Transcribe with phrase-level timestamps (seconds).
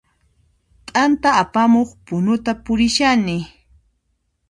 [0.87, 3.37] T'anta apamuq punuta purishani